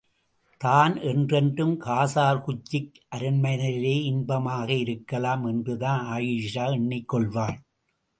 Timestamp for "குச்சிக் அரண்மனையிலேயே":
2.41-3.99